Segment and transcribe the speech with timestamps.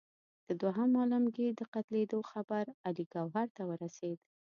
[0.47, 4.17] د دوهم عالمګیر د قتلېدلو خبر علي ګوهر ته ورسېد.